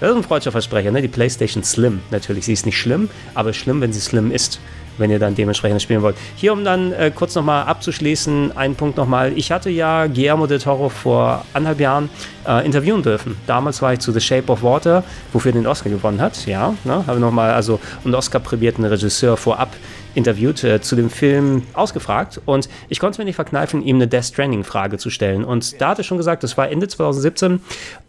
Das 0.00 0.10
ist 0.10 0.16
ein 0.16 0.22
freudscher 0.22 0.52
Versprecher, 0.52 0.90
ne? 0.90 1.02
Die 1.02 1.08
PlayStation 1.08 1.62
Slim. 1.64 2.00
Natürlich, 2.10 2.44
sie 2.44 2.52
ist 2.52 2.66
nicht 2.66 2.78
schlimm, 2.78 3.08
aber 3.34 3.52
schlimm, 3.52 3.80
wenn 3.80 3.92
sie 3.92 4.00
slim 4.00 4.30
ist 4.30 4.60
wenn 4.98 5.10
ihr 5.10 5.18
dann 5.18 5.34
dementsprechend 5.34 5.82
spielen 5.82 6.02
wollt. 6.02 6.16
Hier, 6.36 6.52
um 6.52 6.64
dann 6.64 6.92
äh, 6.92 7.10
kurz 7.14 7.34
nochmal 7.34 7.64
abzuschließen, 7.64 8.56
einen 8.56 8.74
Punkt 8.74 8.96
nochmal. 8.96 9.32
Ich 9.36 9.52
hatte 9.52 9.70
ja 9.70 10.06
Guillermo 10.06 10.46
del 10.46 10.58
Toro 10.58 10.88
vor 10.88 11.44
anderthalb 11.52 11.80
Jahren 11.80 12.10
äh, 12.46 12.64
interviewen 12.64 13.02
dürfen. 13.02 13.36
Damals 13.46 13.82
war 13.82 13.92
ich 13.92 14.00
zu 14.00 14.12
The 14.12 14.20
Shape 14.20 14.50
of 14.50 14.62
Water, 14.62 15.04
wofür 15.32 15.50
er 15.50 15.54
den 15.54 15.66
Oscar 15.66 15.90
gewonnen 15.90 16.20
hat. 16.20 16.46
Ja, 16.46 16.74
ne? 16.84 17.04
habe 17.06 17.20
nochmal 17.20 17.52
also 17.52 17.80
einen 18.04 18.14
Oscar-prämierten 18.14 18.84
Regisseur 18.84 19.36
vorab 19.36 19.70
interviewt, 20.14 20.62
äh, 20.64 20.80
zu 20.80 20.96
dem 20.96 21.10
Film 21.10 21.62
ausgefragt 21.72 22.40
und 22.44 22.68
ich 22.88 23.00
konnte 23.00 23.20
mir 23.20 23.24
nicht 23.24 23.36
verkneifen, 23.36 23.82
ihm 23.82 23.96
eine 23.96 24.08
Death 24.08 24.26
Stranding-Frage 24.26 24.98
zu 24.98 25.10
stellen. 25.10 25.44
Und 25.44 25.80
da 25.80 25.90
hat 25.90 25.98
er 25.98 26.04
schon 26.04 26.18
gesagt, 26.18 26.42
das 26.42 26.56
war 26.56 26.70
Ende 26.70 26.88
2017, 26.88 27.60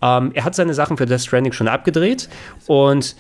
ähm, 0.02 0.32
er 0.34 0.44
hat 0.44 0.56
seine 0.56 0.74
Sachen 0.74 0.98
für 0.98 1.06
Death 1.06 1.22
Stranding 1.22 1.54
schon 1.54 1.68
abgedreht 1.68 2.30
und 2.68 3.16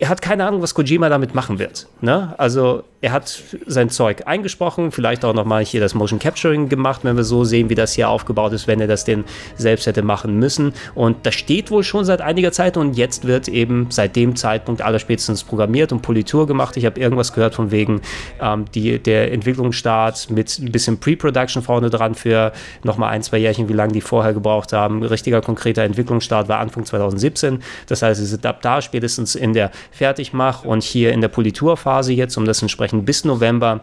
er 0.00 0.08
hat 0.08 0.22
keine 0.22 0.46
Ahnung, 0.46 0.62
was 0.62 0.74
Kojima 0.74 1.08
damit 1.08 1.34
machen 1.34 1.58
wird. 1.58 1.86
Ne? 2.00 2.34
Also 2.38 2.84
er 3.04 3.12
hat 3.12 3.42
sein 3.66 3.90
Zeug 3.90 4.22
eingesprochen, 4.24 4.90
vielleicht 4.90 5.26
auch 5.26 5.34
nochmal 5.34 5.62
hier 5.62 5.78
das 5.78 5.92
Motion 5.92 6.18
Capturing 6.18 6.70
gemacht, 6.70 7.00
wenn 7.02 7.16
wir 7.16 7.24
so 7.24 7.44
sehen, 7.44 7.68
wie 7.68 7.74
das 7.74 7.92
hier 7.92 8.08
aufgebaut 8.08 8.54
ist, 8.54 8.66
wenn 8.66 8.80
er 8.80 8.86
das 8.86 9.04
denn 9.04 9.24
selbst 9.56 9.86
hätte 9.86 10.00
machen 10.00 10.38
müssen. 10.38 10.72
Und 10.94 11.26
das 11.26 11.34
steht 11.34 11.70
wohl 11.70 11.84
schon 11.84 12.06
seit 12.06 12.22
einiger 12.22 12.50
Zeit 12.50 12.78
und 12.78 12.96
jetzt 12.96 13.26
wird 13.26 13.48
eben 13.48 13.88
seit 13.90 14.16
dem 14.16 14.36
Zeitpunkt 14.36 14.80
allerspätestens 14.80 15.44
programmiert 15.44 15.92
und 15.92 16.00
Politur 16.00 16.46
gemacht. 16.46 16.78
Ich 16.78 16.86
habe 16.86 16.98
irgendwas 16.98 17.34
gehört 17.34 17.54
von 17.54 17.70
wegen 17.70 18.00
ähm, 18.40 18.64
die, 18.74 18.98
der 18.98 19.32
Entwicklungsstart 19.32 20.30
mit 20.30 20.58
ein 20.58 20.72
bisschen 20.72 20.98
Pre-Production 20.98 21.62
vorne 21.62 21.90
dran 21.90 22.14
für 22.14 22.52
nochmal 22.84 23.10
ein, 23.10 23.22
zwei 23.22 23.36
Jährchen, 23.36 23.68
wie 23.68 23.74
lange 23.74 23.92
die 23.92 24.00
vorher 24.00 24.32
gebraucht 24.32 24.72
haben. 24.72 25.02
Richtiger 25.02 25.42
konkreter 25.42 25.82
Entwicklungsstart 25.82 26.48
war 26.48 26.58
Anfang 26.58 26.86
2017. 26.86 27.58
Das 27.86 28.00
heißt, 28.00 28.18
sie 28.18 28.26
sind 28.26 28.46
ab 28.46 28.62
da 28.62 28.80
spätestens 28.80 29.34
in 29.34 29.52
der 29.52 29.72
Fertigmach- 29.90 30.64
und 30.64 30.82
hier 30.82 31.12
in 31.12 31.20
der 31.20 31.28
Politurphase 31.28 32.14
jetzt, 32.14 32.38
um 32.38 32.46
das 32.46 32.62
entsprechend 32.62 32.93
bis 33.02 33.24
November 33.24 33.80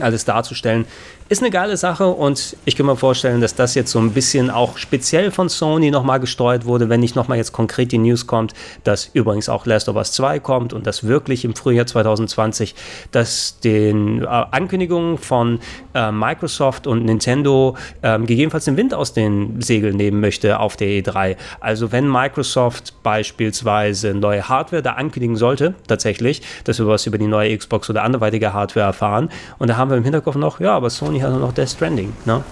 alles 0.00 0.24
darzustellen. 0.24 0.86
Ist 1.28 1.42
eine 1.42 1.50
geile 1.50 1.76
Sache 1.76 2.06
und 2.06 2.56
ich 2.66 2.76
kann 2.76 2.86
mir 2.86 2.94
vorstellen, 2.94 3.40
dass 3.40 3.56
das 3.56 3.74
jetzt 3.74 3.90
so 3.90 3.98
ein 3.98 4.12
bisschen 4.12 4.48
auch 4.48 4.78
speziell 4.78 5.32
von 5.32 5.48
Sony 5.48 5.90
nochmal 5.90 6.20
gesteuert 6.20 6.66
wurde, 6.66 6.88
wenn 6.88 7.00
nicht 7.00 7.16
nochmal 7.16 7.36
jetzt 7.36 7.50
konkret 7.50 7.90
die 7.90 7.98
News 7.98 8.28
kommt, 8.28 8.54
dass 8.84 9.10
übrigens 9.12 9.48
auch 9.48 9.66
Last 9.66 9.88
of 9.88 9.96
Us 9.96 10.12
2 10.12 10.38
kommt 10.38 10.72
und 10.72 10.86
das 10.86 11.02
wirklich 11.08 11.44
im 11.44 11.56
Frühjahr 11.56 11.84
2020, 11.84 12.76
dass 13.10 13.58
den 13.58 14.22
äh, 14.22 14.26
Ankündigungen 14.26 15.18
von 15.18 15.58
äh, 15.94 16.12
Microsoft 16.12 16.86
und 16.86 17.04
Nintendo 17.04 17.76
äh, 18.02 18.20
gegebenenfalls 18.20 18.66
den 18.66 18.76
Wind 18.76 18.94
aus 18.94 19.12
den 19.12 19.60
Segeln 19.60 19.96
nehmen 19.96 20.20
möchte 20.20 20.60
auf 20.60 20.76
der 20.76 20.86
E3. 20.86 21.34
Also 21.58 21.90
wenn 21.90 22.08
Microsoft 22.08 23.02
beispielsweise 23.02 24.14
neue 24.14 24.48
Hardware 24.48 24.80
da 24.80 24.92
ankündigen 24.92 25.34
sollte, 25.34 25.74
tatsächlich, 25.88 26.42
dass 26.62 26.78
wir 26.78 26.86
was 26.86 27.04
über 27.06 27.18
die 27.18 27.26
neue 27.26 27.58
Xbox 27.58 27.90
oder 27.90 28.04
anderweitige 28.04 28.52
Hardware 28.52 28.86
erfahren 28.86 29.28
und 29.58 29.70
da 29.70 29.76
haben 29.76 29.85
wir 29.90 29.96
im 29.96 30.04
Hinterkopf 30.04 30.36
noch, 30.36 30.60
ja, 30.60 30.74
aber 30.74 30.90
Sony 30.90 31.20
hat 31.20 31.32
noch 31.38 31.52
Death 31.52 31.70
Stranding, 31.70 32.12
ne? 32.24 32.42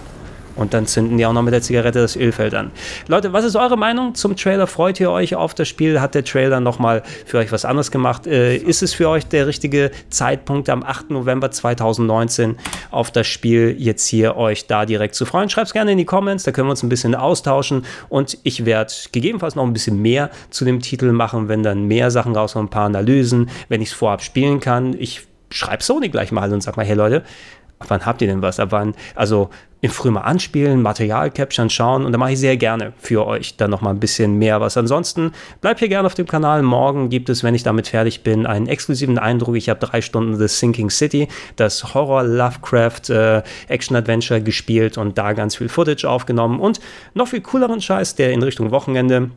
Und 0.55 0.73
dann 0.73 0.87
zünden 0.87 1.17
die 1.17 1.25
auch 1.25 1.33
noch 1.33 1.41
mit 1.41 1.53
der 1.53 1.61
Zigarette 1.61 1.99
das 1.99 2.15
Ölfeld 2.15 2.55
an. 2.55 2.71
Leute, 3.07 3.33
was 3.33 3.43
ist 3.43 3.55
eure 3.55 3.77
Meinung 3.77 4.15
zum 4.15 4.35
Trailer? 4.35 4.67
Freut 4.67 4.99
ihr 4.99 5.11
euch 5.11 5.35
auf 5.35 5.53
das 5.53 5.67
Spiel? 5.67 5.99
Hat 5.99 6.15
der 6.15 6.23
Trailer 6.23 6.59
nochmal 6.59 7.03
für 7.25 7.39
euch 7.39 7.51
was 7.51 7.65
anderes 7.65 7.91
gemacht? 7.91 8.25
Äh, 8.25 8.55
ist 8.55 8.81
es 8.81 8.93
für 8.93 9.09
euch 9.09 9.25
der 9.25 9.47
richtige 9.47 9.91
Zeitpunkt 10.09 10.69
am 10.69 10.83
8. 10.83 11.11
November 11.11 11.51
2019 11.51 12.55
auf 12.91 13.11
das 13.11 13.27
Spiel 13.27 13.75
jetzt 13.77 14.07
hier 14.07 14.37
euch 14.37 14.67
da 14.67 14.85
direkt 14.85 15.15
zu 15.15 15.25
freuen? 15.25 15.49
Schreibt 15.49 15.67
es 15.67 15.73
gerne 15.73 15.91
in 15.91 15.97
die 15.97 16.05
Comments, 16.05 16.41
da 16.43 16.51
können 16.51 16.67
wir 16.67 16.71
uns 16.71 16.83
ein 16.83 16.89
bisschen 16.89 17.15
austauschen 17.15 17.85
und 18.09 18.37
ich 18.43 18.65
werde 18.65 18.93
gegebenenfalls 19.11 19.55
noch 19.55 19.63
ein 19.63 19.73
bisschen 19.73 20.01
mehr 20.01 20.29
zu 20.49 20.63
dem 20.63 20.79
Titel 20.79 21.11
machen, 21.11 21.49
wenn 21.49 21.63
dann 21.63 21.85
mehr 21.85 22.11
Sachen 22.11 22.35
rauskommen, 22.35 22.67
ein 22.67 22.71
paar 22.71 22.85
Analysen, 22.85 23.49
wenn 23.67 23.81
ich 23.81 23.89
es 23.89 23.93
vorab 23.93 24.21
spielen 24.21 24.59
kann. 24.59 24.95
Ich 24.97 25.27
schreibe 25.49 25.83
Sony 25.83 26.09
gleich 26.09 26.31
mal 26.31 26.51
und 26.51 26.61
sag 26.61 26.77
mal, 26.77 26.85
hey 26.85 26.95
Leute, 26.95 27.23
ab 27.79 27.87
wann 27.89 28.05
habt 28.05 28.21
ihr 28.21 28.27
denn 28.27 28.41
was? 28.41 28.59
Ab 28.59 28.69
wann, 28.71 28.95
also 29.15 29.49
im 29.81 29.91
Frühjahr 29.91 30.15
mal 30.15 30.21
anspielen, 30.21 30.81
Material 30.81 31.29
capturen, 31.29 31.69
schauen 31.69 32.05
und 32.05 32.11
da 32.11 32.17
mache 32.17 32.31
ich 32.31 32.39
sehr 32.39 32.57
gerne 32.57 32.93
für 32.97 33.27
euch 33.27 33.55
dann 33.57 33.69
nochmal 33.69 33.93
ein 33.93 33.99
bisschen 33.99 34.37
mehr 34.37 34.59
was. 34.59 34.77
Ansonsten 34.77 35.31
bleibt 35.61 35.79
hier 35.79 35.89
gerne 35.89 36.07
auf 36.07 36.15
dem 36.15 36.27
Kanal. 36.27 36.63
Morgen 36.63 37.09
gibt 37.09 37.29
es, 37.29 37.43
wenn 37.43 37.53
ich 37.53 37.61
damit 37.61 37.89
fertig 37.89 38.23
bin, 38.23 38.47
einen 38.47 38.67
exklusiven 38.67 39.19
Eindruck. 39.19 39.55
Ich 39.55 39.69
habe 39.69 39.79
drei 39.79 40.01
Stunden 40.01 40.37
The 40.37 40.47
Sinking 40.47 40.89
City, 40.89 41.27
das 41.55 41.93
Horror 41.93 42.23
Lovecraft 42.23 43.09
äh, 43.09 43.43
Action 43.67 43.95
Adventure 43.95 44.41
gespielt 44.41 44.97
und 44.97 45.17
da 45.17 45.33
ganz 45.33 45.55
viel 45.57 45.69
Footage 45.69 46.09
aufgenommen 46.09 46.59
und 46.59 46.79
noch 47.13 47.27
viel 47.27 47.41
cooleren 47.41 47.79
Scheiß, 47.79 48.15
der 48.15 48.31
in 48.31 48.41
Richtung 48.41 48.71
Wochenende 48.71 49.29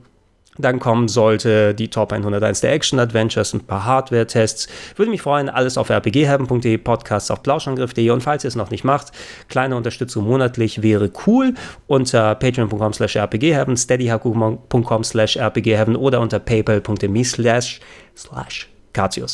dann 0.58 0.78
kommen 0.78 1.08
sollte 1.08 1.74
die 1.74 1.88
Top 1.88 2.12
101 2.12 2.60
der 2.60 2.72
Action 2.72 2.98
Adventures, 2.98 3.54
ein 3.54 3.60
paar 3.60 3.84
Hardware-Tests. 3.84 4.68
Würde 4.96 5.10
mich 5.10 5.22
freuen, 5.22 5.48
alles 5.48 5.78
auf 5.78 5.90
rpghelden.de, 5.90 6.78
Podcasts 6.78 7.30
auf 7.30 7.42
plauschangriff.de 7.42 8.10
und 8.10 8.22
falls 8.22 8.44
ihr 8.44 8.48
es 8.48 8.56
noch 8.56 8.70
nicht 8.70 8.84
macht, 8.84 9.12
kleine 9.48 9.76
Unterstützung 9.76 10.26
monatlich 10.26 10.82
wäre 10.82 11.10
cool 11.26 11.54
unter 11.86 12.34
patreon.com 12.34 12.92
slash 12.92 13.16
rpghelden, 13.16 13.76
steadyhaku.com 13.76 15.04
slash 15.04 15.36
rpghelden 15.36 15.96
oder 15.96 16.20
unter 16.20 16.38
paypal.me 16.38 17.24
slash 17.24 17.80
slash 18.16 18.68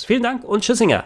Vielen 0.04 0.22
Dank 0.22 0.44
und 0.44 0.62
Tschüssinger! 0.62 1.04